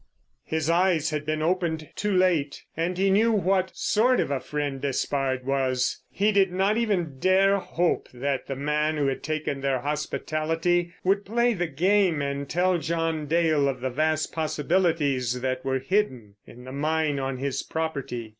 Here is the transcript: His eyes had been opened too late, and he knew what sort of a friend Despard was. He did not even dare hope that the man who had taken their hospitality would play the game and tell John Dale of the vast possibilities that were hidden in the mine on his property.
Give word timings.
His 0.45 0.67
eyes 0.67 1.11
had 1.11 1.27
been 1.27 1.43
opened 1.43 1.89
too 1.95 2.11
late, 2.11 2.63
and 2.75 2.97
he 2.97 3.11
knew 3.11 3.31
what 3.31 3.69
sort 3.75 4.19
of 4.19 4.31
a 4.31 4.39
friend 4.39 4.81
Despard 4.81 5.45
was. 5.45 6.01
He 6.09 6.31
did 6.31 6.51
not 6.51 6.75
even 6.75 7.19
dare 7.19 7.59
hope 7.59 8.09
that 8.11 8.47
the 8.47 8.55
man 8.55 8.97
who 8.97 9.05
had 9.05 9.21
taken 9.21 9.61
their 9.61 9.81
hospitality 9.81 10.91
would 11.03 11.23
play 11.23 11.53
the 11.53 11.67
game 11.67 12.19
and 12.19 12.49
tell 12.49 12.79
John 12.79 13.27
Dale 13.27 13.67
of 13.67 13.79
the 13.81 13.91
vast 13.91 14.33
possibilities 14.33 15.39
that 15.41 15.63
were 15.63 15.77
hidden 15.77 16.33
in 16.47 16.63
the 16.63 16.71
mine 16.71 17.19
on 17.19 17.37
his 17.37 17.61
property. 17.61 18.29